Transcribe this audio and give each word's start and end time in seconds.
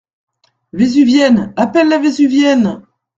Vésuvienne! 0.73 1.53
appelle-la 1.57 1.99
vésuvienne! 1.99 2.81